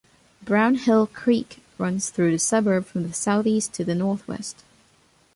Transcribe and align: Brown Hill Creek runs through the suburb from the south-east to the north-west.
Brown 0.41 0.73
Hill 0.77 1.05
Creek 1.05 1.61
runs 1.77 2.09
through 2.09 2.31
the 2.31 2.39
suburb 2.39 2.87
from 2.87 3.03
the 3.03 3.13
south-east 3.13 3.71
to 3.73 3.83
the 3.83 3.93
north-west. 3.93 4.63